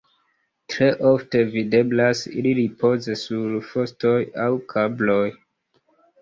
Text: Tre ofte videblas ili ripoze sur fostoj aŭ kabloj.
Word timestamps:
Tre 0.73 0.85
ofte 1.09 1.41
videblas 1.55 2.21
ili 2.31 2.53
ripoze 2.61 3.19
sur 3.25 3.53
fostoj 3.69 4.15
aŭ 4.47 4.49
kabloj. 4.75 5.23